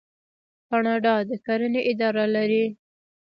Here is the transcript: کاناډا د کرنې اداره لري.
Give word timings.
کاناډا 0.69 1.15
د 1.29 1.31
کرنې 1.45 1.81
اداره 1.91 2.25
لري. 2.35 2.65